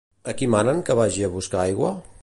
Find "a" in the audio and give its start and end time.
0.31-0.33, 1.29-1.31